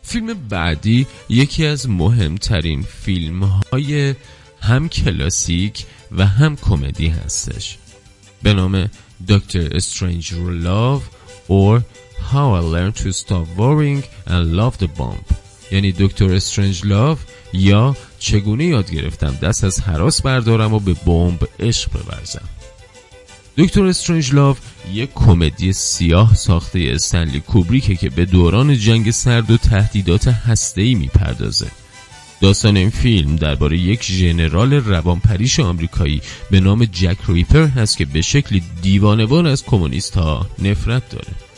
فیلم 0.03 0.49
بعدی 0.49 1.07
یکی 1.29 1.67
از 1.67 1.89
مهمترین 1.89 2.83
فیلم 2.83 3.43
های 3.45 4.15
هم 4.61 4.89
کلاسیک 4.89 5.85
و 6.13 6.27
هم 6.27 6.57
کمدی 6.57 7.09
هستش. 7.09 7.79
به 8.43 8.53
نام 8.55 8.91
دکتر 9.29 9.77
استرنج 9.77 10.35
Love 10.35 11.03
or 11.49 11.83
How 12.33 12.49
I 12.61 12.63
Learned 12.75 12.97
to 13.03 13.13
Stop 13.13 13.47
Worrying 13.59 14.03
and 14.27 14.45
Love 14.57 14.79
the 14.79 14.89
Bomb. 14.99 15.35
یعنی 15.71 15.93
دکتر 15.93 16.33
استرنج 16.33 16.87
لاف 16.87 17.25
یا 17.53 17.97
چگونه 18.23 18.65
یاد 18.65 18.91
گرفتم 18.91 19.39
دست 19.43 19.65
از 19.65 19.81
حراس 19.81 20.23
بردارم 20.23 20.75
و 20.75 20.79
به 20.79 20.95
بمب 20.95 21.49
عشق 21.61 21.91
بورزم؟ 21.93 22.49
دکتر 23.57 23.85
استرنج 23.85 24.35
لاف 24.35 24.59
یک 24.93 25.11
کمدی 25.15 25.73
سیاه 25.73 26.35
ساخته 26.35 26.91
استنلی 26.95 27.41
کوبریکه 27.41 27.95
که 27.97 28.11
به 28.11 28.25
دوران 28.25 28.79
جنگ 28.79 29.11
سرد 29.11 29.51
و 29.51 29.57
تهدیدات 29.57 30.29
هسته‌ای 30.29 30.95
می‌پردازه. 30.95 31.67
داستان 32.41 32.77
این 32.77 32.91
فیلم 32.91 33.37
درباره 33.37 33.79
یک 33.79 34.05
ژنرال 34.05 34.73
روانپریش 34.73 35.61
آمریکایی 35.61 36.23
به 36.51 36.61
نام 36.61 36.85
جک 36.85 37.19
ریپر 37.29 37.67
هست 37.67 37.97
که 37.97 38.05
به 38.05 38.23
شکلی 38.23 38.63
دیوانوار 38.83 39.47
از 39.47 39.65
کمونیست 39.65 40.17
ها 40.17 40.47
نفرت 40.59 41.09
داره. 41.09 41.52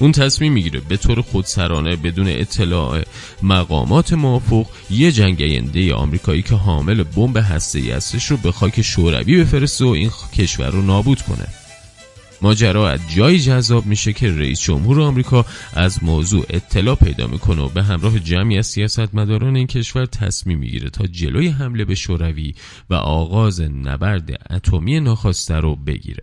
اون 0.00 0.12
تصمیم 0.12 0.52
می‌گیره 0.52 0.80
به 0.88 0.96
طور 0.96 1.22
خودسرانه 1.22 1.96
بدون 1.96 2.28
اطلاع 2.28 3.02
مقامات 3.42 4.12
موافق 4.12 4.66
یه 4.90 5.12
جنگنده 5.12 5.94
آمریکایی 5.94 6.42
که 6.42 6.54
حامل 6.54 7.02
بمب 7.02 7.36
هسته‌ای 7.36 7.90
هستش 7.90 8.26
رو 8.26 8.36
به 8.36 8.52
خاک 8.52 8.82
شوروی 8.82 9.40
بفرسته 9.40 9.84
و 9.84 9.88
این 9.88 10.10
کشور 10.34 10.70
رو 10.70 10.82
نابود 10.82 11.22
کنه. 11.22 11.46
ماجرا 12.42 12.90
از 12.90 13.00
جایی 13.16 13.40
جذاب 13.40 13.86
میشه 13.86 14.12
که 14.12 14.30
رئیس 14.30 14.60
جمهور 14.60 15.00
آمریکا 15.00 15.46
از 15.74 16.04
موضوع 16.04 16.46
اطلاع 16.50 16.94
پیدا 16.94 17.26
می‌کنه 17.26 17.62
و 17.62 17.68
به 17.68 17.82
همراه 17.82 18.18
جمعی 18.18 18.58
از 18.58 18.66
سیاستمداران 18.66 19.56
این 19.56 19.66
کشور 19.66 20.06
تصمیم 20.06 20.58
می‌گیره 20.58 20.90
تا 20.90 21.06
جلوی 21.06 21.48
حمله 21.48 21.84
به 21.84 21.94
شوروی 21.94 22.54
و 22.90 22.94
آغاز 22.94 23.60
نبرد 23.60 24.30
اتمی 24.50 25.00
ناخواسته 25.00 25.54
رو 25.54 25.76
بگیره. 25.76 26.22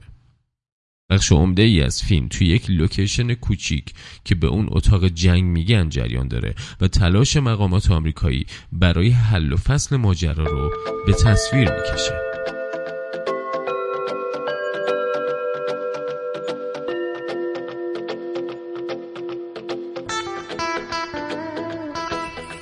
بخش 1.10 1.32
عمده 1.32 1.64
ای 1.64 1.82
از 1.82 2.04
فیلم 2.04 2.28
توی 2.28 2.48
یک 2.48 2.70
لوکیشن 2.70 3.34
کوچیک 3.34 3.94
که 4.24 4.36
به 4.36 4.48
اون 4.48 4.68
اتاق 4.72 5.08
جنگ 5.08 5.44
میگن 5.44 5.90
جریان 5.90 6.28
داره 6.28 6.56
و 6.82 6.88
تلاش 6.88 7.38
مقامات 7.38 7.92
آمریکایی 7.92 8.46
برای 8.72 9.10
حل 9.10 9.54
و 9.54 9.58
فصل 9.58 9.96
ماجرا 9.96 10.46
رو 10.46 10.72
به 11.06 11.14
تصویر 11.14 11.72
می‌کشه. 11.72 12.25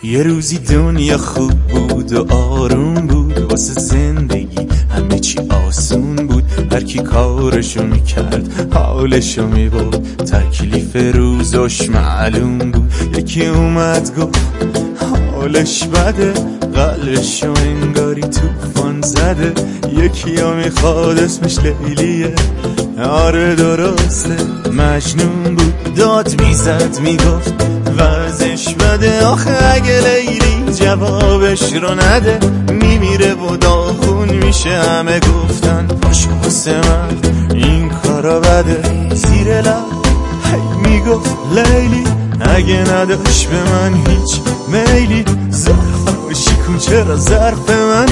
یه 0.04 0.24
روزی 0.24 0.58
دنیا 0.58 1.18
خوب 1.18 1.54
بود 1.54 2.14
و 2.14 2.34
آروم 2.34 2.94
بود. 3.08 3.38
واسه 3.40 3.74
زندگی 3.74 4.68
همه 4.96 5.20
چی 5.20 5.40
آسون 5.68 6.16
بود. 6.16 6.44
هر 6.72 6.84
کی 6.84 7.00
کارشو 7.00 7.84
می‌کرد 7.84 8.74
حالشو 8.74 9.48
میبود 9.48 9.96
تکلیف 10.18 11.16
روزش 11.16 11.90
معلوم 11.90 12.58
بود. 12.58 13.18
یکی 13.18 13.46
اومد 13.46 14.12
گفت 14.20 14.40
حالش 15.36 15.84
بده. 15.84 16.34
قلبشو 16.74 17.54
انگاری 17.58 18.22
توفان 18.22 19.02
زده. 19.02 19.54
یکی 19.98 20.36
ها 20.36 20.54
می‌خواد 20.54 21.20
اسمش 21.20 21.58
لیلیه. 21.60 22.36
آره 23.04 23.56
درسته. 23.56 24.38
مجنون 24.72 25.56
بود. 25.56 25.94
داد 25.96 26.42
می‌زد 26.42 27.00
می‌گفت. 27.04 27.73
وزش 28.64 28.74
بده 28.74 29.26
آخه 29.26 29.74
اگه 29.74 30.02
لیلی 30.02 30.74
جوابش 30.74 31.74
رو 31.74 31.96
نده 31.96 32.40
میمیره 32.72 33.34
و 33.34 33.58
داخون 33.58 34.30
میشه 34.30 34.70
همه 34.70 35.20
گفتن. 35.20 35.88
پاش 35.88 36.28
من 36.68 37.08
این 37.54 37.90
کارا 37.90 38.40
بده. 38.40 38.82
زیر 39.16 39.62
لب 39.62 39.84
هی 40.44 40.90
می‌گفت 40.90 41.38
لیلی 41.52 42.04
اگه 42.42 42.84
نداشت 42.94 43.48
به 43.48 43.64
من 43.64 43.94
هیچ 43.96 44.40
میلی. 44.68 45.26
ظرف 45.52 46.34
شکون 46.34 46.78
چرا 46.78 47.18
ظرف 47.18 47.70
من؟ 47.70 48.08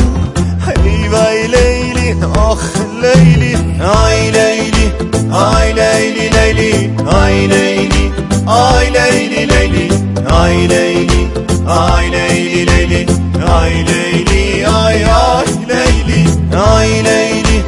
هی 0.86 1.08
وای 1.08 1.48
لیلی 1.48 2.22
آخ 2.24 2.64
لیلی 3.02 3.56
آی 3.82 4.32
لیلی. 4.32 5.11
آی 5.40 5.72
لیلی 5.74 6.28
لیلی 6.30 6.72
آی 7.14 7.48
لیلی 7.48 8.12
آی 8.48 8.90
لیلی 8.90 9.46
لیلی 9.46 9.88
آی 10.30 10.68
لیلی 10.68 11.28
آی 11.68 12.10
لیلی 12.10 12.66
لیلی 12.66 13.06
آی 13.54 13.84
لیلی 13.84 14.64
آی 14.66 15.04
آی 15.04 15.46
لیلی 15.70 16.26
آی 16.64 17.02
لیلی 17.02 17.64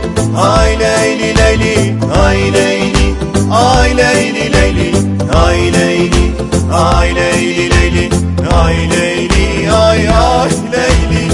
آی 0.45 0.75
لیلی 0.75 1.31
لیلی 1.33 1.95
آی 2.23 2.49
لیلی 2.49 3.15
آی 3.51 3.93
لیلی 3.93 4.47
لیلی 4.49 4.91
آی 5.43 5.69
لیلی 5.69 6.33
آی 6.71 7.11
لیلی 7.13 7.67
لیلی 7.69 8.09
آی 8.51 8.85
لیلی 8.85 9.67
آی 9.67 10.07
آی 10.07 10.49
لیلی 10.73 11.32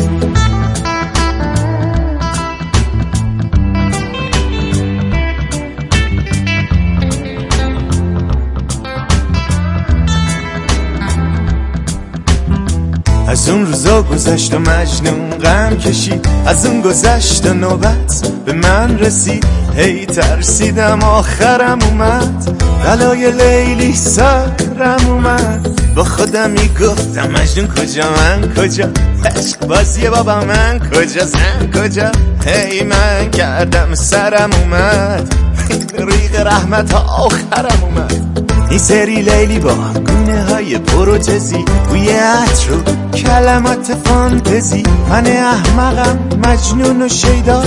از 13.30 13.50
اون 13.50 13.65
روزا 13.65 14.02
گذشت 14.02 14.54
و 14.54 14.60
مجنون 14.60 15.30
غم 15.30 15.78
کشید. 15.78 16.28
از 16.46 16.65
اون 16.65 16.82
گذشت 16.82 17.46
و 17.46 17.54
نوبت 17.54 18.28
به 18.46 18.54
من 18.54 19.00
رسید. 19.00 19.46
هی 19.76 20.06
ترسیدم 20.06 21.04
آخرم 21.04 21.80
اومد. 21.82 22.62
بلای 22.84 23.32
لیلی 23.32 23.94
سرم 23.94 25.08
اومد. 25.08 25.70
با 25.96 26.04
خودم 26.04 26.50
می‌گفتم 26.50 27.32
مجنون 27.32 27.68
کجا 27.68 28.04
من 28.12 28.54
کجا؟ 28.54 28.89
عشق 29.26 29.68
بازی 29.68 30.10
بابا 30.10 30.39
من 30.39 30.80
کجا؟ 30.80 31.26
زن 31.26 31.72
کجا؟ 31.76 32.12
هی 32.46 32.84
من 32.84 33.32
کردم 33.32 33.96
سرم 33.96 34.50
اومد. 34.63 35.36
ریق 36.10 36.48
رحمت 36.48 36.94
آخرم 36.94 37.84
اومد. 37.84 38.49
این 38.69 38.79
سری 38.79 39.21
لیلی 39.21 39.60
با 39.60 39.73
گونه 39.93 40.43
های 40.43 40.77
پروتزی 40.77 41.65
بوی 41.89 42.10
عطر 42.10 42.71
و 42.71 43.12
کلمات 43.17 43.93
فانتزی. 44.05 44.84
من 45.10 45.27
احمقم 45.27 46.19
مجنون 46.47 47.01
و 47.01 47.08
شیدا 47.08 47.63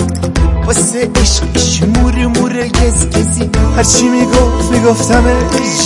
واسه 0.66 1.10
عشقش 1.16 1.82
مور 1.82 2.26
مور 2.26 2.52
گزگزی. 2.52 3.50
هرچی 3.76 4.08
می‌گفت 4.08 4.72
می‌گفتم 4.72 5.24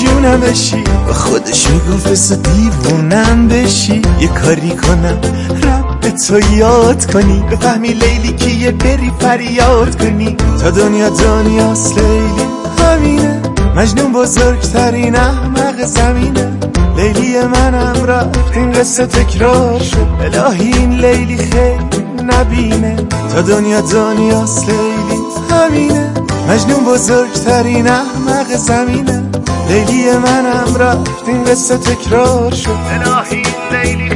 جونم 0.00 0.40
بشی. 0.40 0.84
و 1.08 1.12
خودش 1.12 1.70
می‌گفت 1.70 2.08
بسه 2.08 2.36
دیوونم 2.36 3.48
بشی. 3.48 4.02
یه 4.20 4.28
کاری 4.28 4.70
کنم 4.70 5.18
رب 5.62 6.16
تو 6.26 6.54
یاد 6.54 7.12
کنی. 7.12 7.44
بفهمی 7.50 7.88
لیلی 7.88 8.32
که 8.32 8.50
یه 8.50 8.70
بری 8.70 9.12
فریاد 9.20 10.02
کنی. 10.02 10.36
تا 10.62 10.70
دنیا 10.70 11.08
دنیاست 11.08 11.98
لیلی 11.98 12.46
همینه. 12.78 13.45
مجنون 13.76 14.12
بزرگترین 14.12 15.16
احمق 15.16 15.84
زمینه. 15.84 16.52
لیلی 16.96 17.40
منم 17.40 18.04
را 18.04 18.30
این 18.54 18.72
قصه 18.72 19.06
تکرار 19.06 19.80
شد. 19.80 20.06
الهی 20.20 20.72
این 20.72 20.98
لیلی 20.98 21.36
خیلی 21.36 22.04
نبینه. 22.24 22.96
تا 23.32 23.42
دنیا 23.42 23.80
دنیاست 23.80 24.68
لیلی 24.68 25.20
همینه. 25.50 26.14
مجنون 26.48 26.84
بزرگترین 26.84 27.88
احمق 27.88 28.56
زمینه. 28.56 29.22
لیلی 29.68 30.10
منم 30.10 30.76
رفت 30.78 31.10
این 31.26 31.44
قصه 31.44 31.76
تکرار 31.76 32.54
شد. 32.54 32.70
الهی 32.90 33.42
لیلی 33.72 34.15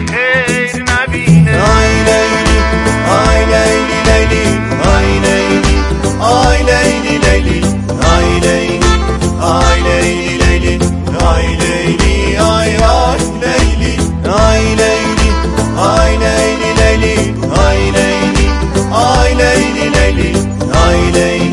لیلی 20.01 20.33
لیلی 20.33 20.41
آی 20.73 21.01
لیلی 21.13 21.51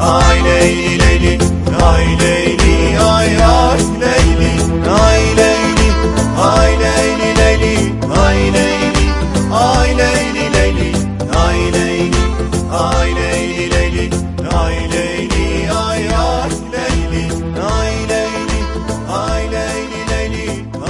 آی 0.00 0.38
لیلی 0.46 0.98
لیلی 0.98 1.36
آی 1.82 2.06
لیلی 2.20 2.96
آی 2.96 3.36
آی 3.36 3.82
لیلی 4.02 4.50
آی 4.96 5.24
لیلی 5.38 5.90
آی 6.36 6.76
لیلی 6.82 7.32
لیلی 7.40 7.76
آی 8.24 8.50
لیلی 8.50 9.06
آی 9.52 9.92
لیلی 10.00 10.48
لیلی 10.56 10.92
آی 11.36 11.70
لیلی 11.70 12.10
آی 12.70 13.12
لیلی 13.12 13.66
لیلی 13.66 14.10
آی 14.54 14.86
لیلی 14.92 15.66
آی 15.66 16.08
آی 16.08 16.50
لیلی 16.72 17.24
آی 17.70 17.94
لیلی 18.10 18.60
آی 19.18 19.46
لیلی 19.54 20.02
لیلی 20.10 20.46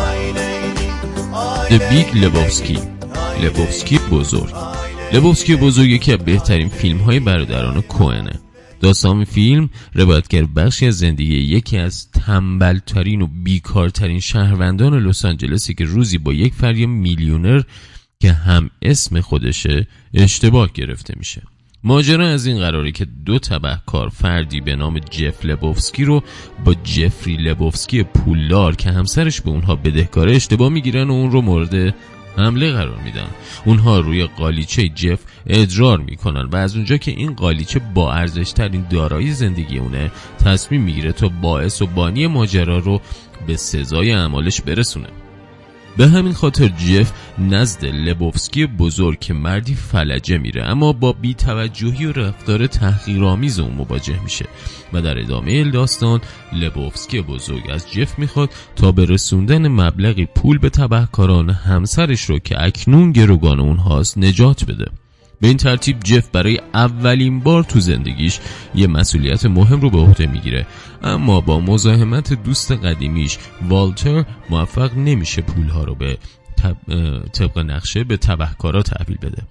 آی 0.07 0.33
لیلی 0.33 0.91
آی 1.35 1.69
The 1.69 1.79
Big 1.91 2.15
لبوفسکی 2.15 2.79
لبوفسکی 3.43 3.99
بزرگ 4.11 4.68
لبوفسکی 5.13 5.57
بزرگ 5.57 5.91
یکی 5.91 6.13
از 6.13 6.19
بهترین 6.19 6.69
فیلم 6.69 6.99
های 6.99 7.21
برادران 7.21 7.81
کوهنه. 7.81 8.33
داستان 8.81 9.25
فیلم 9.25 9.71
روایتگر 9.95 10.45
بخشی 10.45 10.87
از 10.87 10.99
زندگی 10.99 11.35
یکی 11.35 11.79
از 11.79 12.11
تنبلترین 12.11 13.23
و 13.23 13.27
بیکارترین 13.27 14.21
شهروندان 14.21 14.99
لس 14.99 15.25
آنجلسی 15.25 15.75
که 15.75 15.85
روزی 15.85 16.19
با 16.19 16.33
یک 16.33 16.55
فری 16.55 16.87
میلیونر 16.87 17.63
که 18.21 18.33
هم 18.33 18.71
اسم 18.83 19.21
خودشه 19.21 19.87
اشتباه 20.15 20.71
گرفته 20.75 21.15
میشه. 21.17 21.43
ماجرا 21.85 22.29
از 22.29 22.47
این 22.47 22.59
قراره 22.59 22.93
که 22.93 23.05
دو 23.05 23.39
تبهکار 23.39 24.09
فردی 24.09 24.61
به 24.61 24.77
نام 24.77 24.99
جف 24.99 25.45
لبوفسکی 25.45 26.05
رو 26.05 26.23
با 26.65 26.75
جفری 26.75 27.37
لبوفسکی 27.37 28.03
پولدار 28.03 28.77
که 28.77 28.91
همسرش 28.91 29.41
به 29.41 29.51
اونها 29.51 29.77
بدهکاره 29.77 30.37
اشتباه 30.37 30.69
می‌گیرن 30.69 31.09
و 31.09 31.13
اون 31.13 31.31
رو 31.31 31.41
مورد 31.41 31.95
حمله 32.39 32.73
قرار 32.73 32.99
میدن. 33.05 33.27
اونها 33.65 34.01
روی 34.01 34.25
قالیچه 34.27 34.89
جف 34.89 35.21
ادرار 35.47 35.99
می‌کنن 35.99 36.49
و 36.53 36.57
از 36.57 36.77
اونجا 36.77 36.97
که 36.97 37.11
این 37.11 37.35
قالیچه 37.35 37.81
با 37.95 38.13
ارزش 38.13 38.53
ترین 38.53 38.87
دارایی 38.91 39.33
زندگی 39.33 39.79
اونه 39.79 40.11
تصمیم 40.45 40.83
می‌گیره 40.83 41.13
تا 41.13 41.29
باعث 41.29 41.83
و 41.83 41.87
بانی 41.87 42.27
ماجرا 42.27 42.79
رو 42.79 43.01
به 43.47 43.57
سزای 43.57 44.13
اعمالش 44.13 44.61
برسونه. 44.61 45.09
به 45.99 46.09
همین 46.09 46.33
خاطر 46.33 46.69
جف 46.69 47.13
نزد 47.39 47.85
لبوفسکی 47.85 48.67
بزرگ 48.67 49.19
که 49.19 49.35
مردی 49.35 49.75
فلجه 49.75 50.39
میره 50.39 50.65
اما 50.65 50.93
با 50.93 51.13
بیتوجهی 51.13 52.07
و 52.07 52.13
رفتار 52.13 52.67
تحقیرآمیز 52.67 53.59
اون 53.59 53.75
مواجه 53.75 54.23
میشه 54.23 54.45
و 54.93 55.03
در 55.03 55.19
ادامه 55.19 55.71
داستان 55.71 56.21
لبوفسکی 56.53 57.21
بزرگ 57.21 57.71
از 57.71 57.93
جف 57.93 58.19
می‌خواد 58.19 58.51
تا 58.77 58.93
به 58.93 59.05
رسوندن 59.05 59.69
مبلغی 59.69 60.27
پول 60.27 60.59
به 60.59 60.71
تبهکاران 60.71 61.51
همسرش 61.51 62.25
رو 62.25 62.39
که 62.39 62.65
اکنون 62.65 63.13
گروگان 63.13 63.61
اونهاست 63.61 64.19
نجات 64.19 64.65
بده. 64.65 64.87
به 65.41 65.49
این 65.49 65.57
ترتیب 65.57 66.01
جف 66.01 66.29
برای 66.29 66.61
اولین 66.75 67.41
بار 67.41 67.63
تو 67.63 67.81
زندگیش 67.81 68.39
یه 68.75 68.87
مسئولیت 68.87 69.47
مهم 69.47 69.81
رو 69.81 69.91
به 69.91 69.99
عهده 69.99 70.27
می‌گیره. 70.27 70.67
اما 71.03 71.41
با 71.41 71.61
مزاحمت 71.61 72.43
دوست 72.43 72.73
قدیمیش 72.73 73.39
والتر 73.69 74.25
موفق 74.51 74.97
نمیشه 74.97 75.43
پولها 75.43 75.85
رو 75.85 75.95
به 75.95 76.19
طبق 77.33 77.59
نقشه 77.59 78.05
به 78.05 78.17
تبهکارا 78.17 78.83
تحویل 78.83 79.19
بده. 79.23 79.43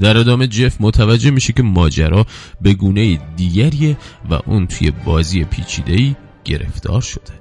در 0.00 0.16
ادامه 0.16 0.46
جف 0.46 0.76
متوجه 0.80 1.30
میشه 1.30 1.52
که 1.52 1.62
ماجرا 1.62 2.26
به 2.60 2.74
گونه 2.74 3.16
دیگریه 3.36 3.96
و 4.30 4.38
اون 4.46 4.66
توی 4.66 4.90
بازی 4.90 5.44
پیچیده‌ای 5.44 6.16
گرفتار 6.44 7.00
شده. 7.00 7.40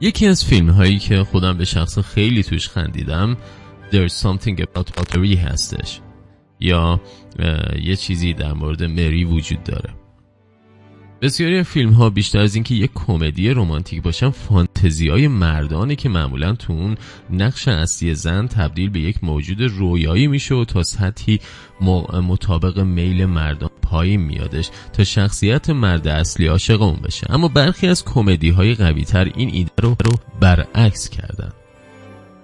یکی 0.00 0.26
از 0.26 0.44
فیلم 0.44 0.70
هایی 0.70 0.98
که 0.98 1.24
خودم 1.24 1.58
به 1.58 1.64
شخص 1.64 1.98
خیلی 1.98 2.42
توش 2.42 2.68
خندیدم 2.68 3.36
There's 3.94 4.16
something 4.26 4.60
about 4.60 4.88
Mary 4.96 5.36
هستش. 5.36 6.00
یا 6.60 7.00
یه 7.82 7.96
چیزی 7.96 8.34
در 8.34 8.52
مورد 8.52 8.84
مری 8.84 9.24
وجود 9.24 9.64
داره. 9.64 9.90
بسیاری 11.22 11.62
فیلم 11.62 11.92
ها 11.92 12.10
بیشتر 12.10 12.38
از 12.38 12.54
اینکه 12.54 12.74
یک 12.74 12.90
کمدی 12.94 13.50
رمانتیک 13.50 14.02
باشن 14.02 14.30
فانتزی 14.30 15.08
های 15.08 15.28
مردانه 15.28 15.96
که 15.96 16.08
معمولا 16.08 16.52
تو 16.52 16.72
اون 16.72 16.96
نقش 17.30 17.68
اصلی 17.68 18.14
زن 18.14 18.46
تبدیل 18.46 18.90
به 18.90 19.00
یک 19.00 19.24
موجود 19.24 19.62
رویایی 19.62 20.26
میشه 20.26 20.54
و 20.54 20.64
تا 20.64 20.82
سطحی 20.82 21.40
مطابق 22.22 22.78
میل 22.78 23.24
مردان 23.24 23.70
پایین 23.82 24.20
میادش 24.20 24.70
تا 24.92 25.04
شخصیت 25.04 25.70
مرد 25.70 26.08
اصلی 26.08 26.46
عاشق 26.46 26.82
اون 26.82 26.96
بشه. 26.96 27.26
اما 27.30 27.48
برخی 27.48 27.86
از 27.86 28.04
کمدی 28.04 28.50
های 28.50 28.74
قوی 28.74 29.04
تر 29.04 29.24
این 29.24 29.50
ایده 29.52 29.72
رو 29.78 29.96
برعکس 30.40 31.08
کردن. 31.08 31.52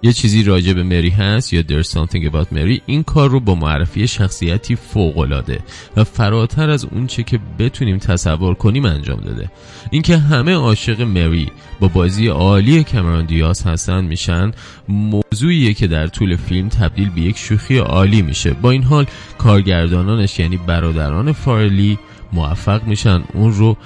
یه 0.03 0.13
چیزی 0.13 0.43
راجع 0.43 0.73
به 0.73 0.83
مری 0.83 1.09
هست 1.09 1.53
یا 1.53 1.61
There's 1.61 1.87
Something 1.87 2.31
About 2.31 2.55
Mary 2.55 2.81
این 2.85 3.03
کار 3.03 3.29
رو 3.29 3.39
با 3.39 3.55
معرفی 3.55 4.07
شخصیتی 4.07 4.75
فوقالعاده 4.75 5.59
و 5.97 6.03
فراتر 6.03 6.69
از 6.69 6.85
اونچه 6.85 7.23
که 7.23 7.39
بتونیم 7.59 7.97
تصور 7.97 8.53
کنیم 8.53 8.85
انجام 8.85 9.19
داده. 9.19 9.51
اینکه 9.91 10.17
همه 10.17 10.53
عاشق 10.53 11.01
مری 11.01 11.51
با 11.79 11.87
بازی 11.87 12.27
عالی 12.27 12.83
کمران 12.83 13.25
دیاز 13.25 13.63
هستن 13.63 14.05
میشن 14.05 14.51
موضوعیه 14.89 15.73
که 15.73 15.87
در 15.87 16.07
طول 16.07 16.35
فیلم 16.35 16.69
تبدیل 16.69 17.09
به 17.09 17.21
یک 17.21 17.37
شوخی 17.37 17.77
عالی 17.77 18.21
میشه. 18.21 18.53
با 18.53 18.71
این 18.71 18.83
حال 18.83 19.05
کارگردانانش 19.37 20.39
یعنی 20.39 20.57
برادران 20.57 21.31
فارلی 21.31 21.99
موفق 22.33 22.83
میشن. 22.83 23.23
اون 23.33 23.53
رو 23.53 23.77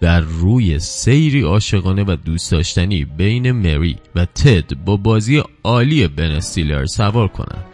بر 0.00 0.20
روی 0.20 0.78
سیری 0.78 1.40
عاشقانه 1.40 2.04
و 2.04 2.16
دوست 2.24 2.52
داشتنی 2.52 3.04
بین 3.04 3.52
مری 3.52 3.96
و 4.14 4.24
تد 4.24 4.74
با 4.84 4.96
بازی 4.96 5.42
عالی 5.64 6.08
بن 6.08 6.30
استیلر 6.30 6.86
سوار 6.86 7.28
کنند. 7.28 7.64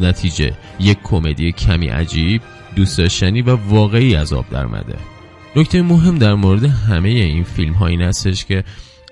نتیجه 0.00 0.52
یک 0.80 0.98
کمدی 1.04 1.52
کمی 1.52 1.86
عجیب 1.88 2.42
دوست 2.76 2.98
داشتنی 2.98 3.42
و 3.42 3.56
واقعی 3.56 4.16
از 4.16 4.32
آب 4.32 4.50
درمده 4.50 4.96
نکته 5.56 5.82
مهم 5.82 6.18
در 6.18 6.34
مورد 6.34 6.64
همه 6.64 7.08
این 7.08 7.44
فیلم 7.44 7.72
ها 7.72 7.86
این 7.86 8.02
هستش 8.02 8.44
که 8.44 8.64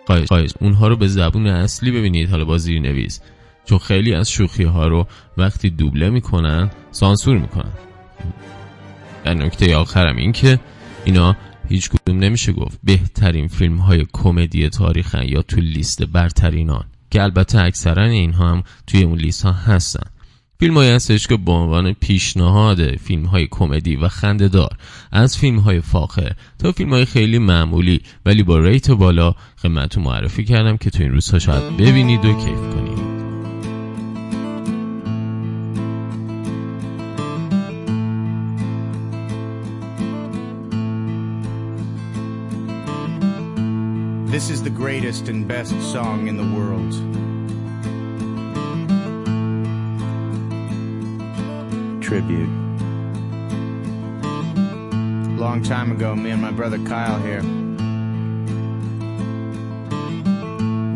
قایز 0.06 0.54
اونها 0.60 0.88
رو 0.88 0.96
به 0.96 1.08
زبون 1.08 1.46
اصلی 1.46 1.90
ببینید 1.90 2.30
حالا 2.30 2.44
با 2.44 2.58
زیر 2.58 2.80
نویس 2.80 3.20
چون 3.64 3.78
خیلی 3.78 4.14
از 4.14 4.30
شوخی 4.30 4.64
ها 4.64 4.86
رو 4.86 5.06
وقتی 5.36 5.70
دوبله 5.70 6.10
می‌کنن 6.10 6.70
سانسور 6.90 7.38
می‌کنن. 7.38 7.72
در 9.24 9.34
نکته 9.34 9.76
آخرم 9.76 10.16
این 10.16 10.32
که 10.32 10.58
اینا 11.04 11.36
هیچ 11.68 11.90
کدوم 11.90 12.18
نمیشه 12.18 12.52
گفت 12.52 12.78
بهترین 12.84 13.48
فیلم 13.48 13.76
های 13.76 14.06
کمدی 14.12 14.68
تاریخن 14.68 15.22
یا 15.28 15.42
تو 15.42 15.60
لیست 15.60 16.02
برترینان 16.02 16.84
که 17.10 17.22
البته 17.22 17.58
اکثرا 17.58 18.04
اینها 18.04 18.50
هم 18.50 18.62
توی 18.86 19.02
اون 19.02 19.18
لیست 19.18 19.42
ها 19.42 19.52
هستن. 19.52 20.10
فیلم 20.60 20.74
های 20.74 20.90
هستش 20.90 21.26
که 21.26 21.36
به 21.36 21.52
عنوان 21.52 21.92
پیشنهاد 21.92 22.96
فیلم 22.96 23.24
های 23.24 23.48
کمدی 23.50 23.96
و 23.96 24.08
خندهدار 24.08 24.76
از 25.12 25.36
فیلم 25.36 25.58
های 25.58 25.80
فاخر 25.80 26.32
تا 26.58 26.72
فیلم 26.72 26.90
های 26.90 27.04
خیلی 27.04 27.38
معمولی 27.38 28.00
ولی 28.26 28.42
با 28.42 28.58
ریت 28.58 28.90
بالا 28.90 29.34
خدمتتون 29.62 30.04
معرفی 30.04 30.44
کردم 30.44 30.76
که 30.76 30.90
تو 30.90 31.02
این 31.02 31.12
روزها 31.12 31.38
شاید 31.38 31.76
ببینید 31.76 32.24
و 32.24 32.32
کیف 32.32 32.74
کنید. 32.74 33.17
This 44.48 44.60
is 44.60 44.64
the 44.64 44.70
greatest 44.70 45.28
and 45.28 45.46
best 45.46 45.78
song 45.92 46.26
in 46.26 46.38
the 46.38 46.56
world. 46.56 46.90
Tribute. 52.02 52.48
Long 55.38 55.62
time 55.62 55.92
ago, 55.92 56.16
me 56.16 56.30
and 56.30 56.40
my 56.40 56.50
brother 56.50 56.78
Kyle 56.78 57.20
here. 57.20 57.42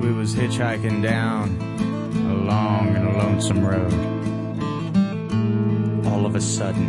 We 0.01 0.15
was 0.15 0.35
hitchhiking 0.35 1.03
down 1.03 1.59
a 2.31 2.35
long 2.47 2.97
and 2.97 3.19
lonesome 3.19 3.62
road. 3.62 3.93
All 6.07 6.25
of 6.25 6.37
a 6.37 6.41
sudden, 6.41 6.88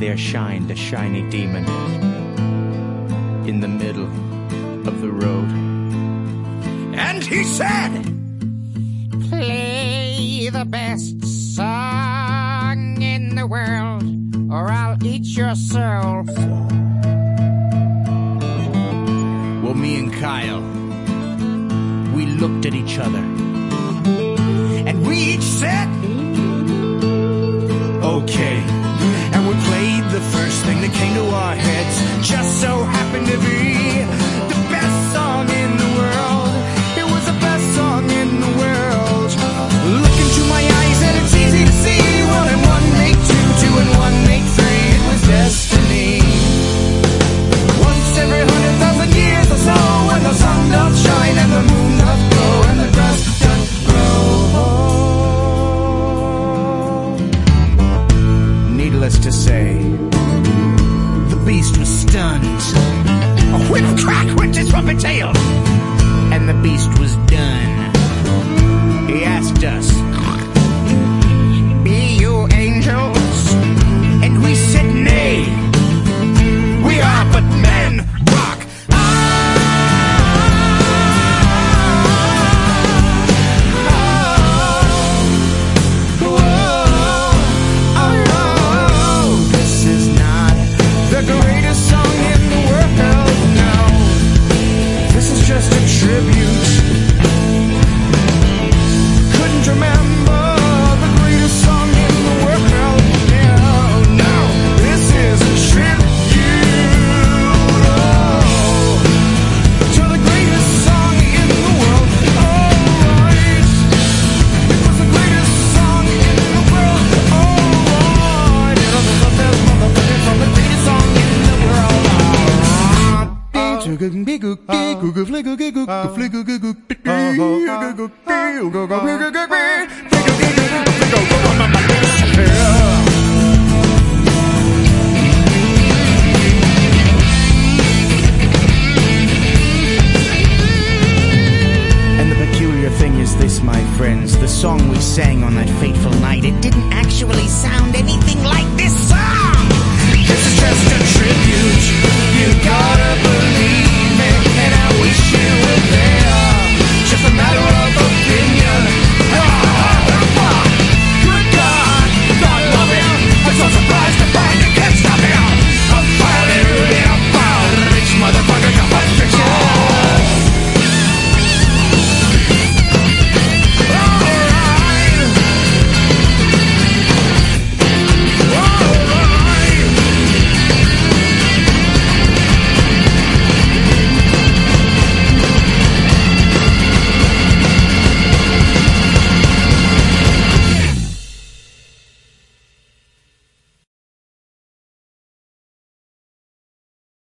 there 0.00 0.16
shined 0.16 0.72
a 0.72 0.74
shiny 0.74 1.22
demon 1.30 1.64
in 3.48 3.60
the 3.60 3.68
middle 3.68 4.29
of 4.86 5.00
the 5.00 5.10
road. 5.10 5.50
And 6.94 7.22
he 7.22 7.44
said, 7.44 8.02
Play 9.28 10.48
the 10.50 10.64
best 10.64 11.54
song 11.54 13.02
in 13.02 13.34
the 13.34 13.46
world, 13.46 14.02
or 14.50 14.70
I'll 14.70 14.96
eat 15.04 15.26
your 15.36 15.54
soul. 15.54 16.24
Well, 19.62 19.74
me 19.74 19.98
and 19.98 20.12
Kyle, 20.12 20.62
we 22.14 22.26
looked 22.26 22.66
at 22.66 22.74
each 22.74 22.98
other, 22.98 23.24
and 24.88 25.06
we 25.06 25.16
each 25.34 25.42
said, 25.42 25.88
Okay. 28.02 28.56
And 29.32 29.46
we 29.46 29.54
played 29.68 30.04
the 30.10 30.20
first 30.32 30.64
thing 30.64 30.80
that 30.80 30.92
came 30.92 31.14
to 31.14 31.26
our 31.34 31.54
heads, 31.54 32.28
just 32.28 32.60
so 32.60 32.84
happened 32.84 33.26
to 33.26 33.38
be 33.38 34.29
Yes. 45.30 45.59